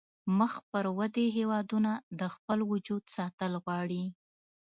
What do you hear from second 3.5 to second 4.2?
غواړي